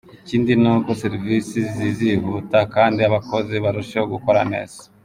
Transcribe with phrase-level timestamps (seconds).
[0.23, 4.79] Ikindi ni uko serivisi zizihuta kandi abakozi barusheho gukora neza.